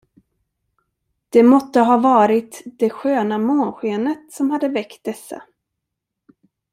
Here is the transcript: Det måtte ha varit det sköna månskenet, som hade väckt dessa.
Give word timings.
Det 1.29 1.43
måtte 1.43 1.79
ha 1.79 1.97
varit 1.97 2.61
det 2.65 2.89
sköna 2.89 3.37
månskenet, 3.37 4.31
som 4.33 4.51
hade 4.51 4.67
väckt 4.67 5.03
dessa. 5.03 5.43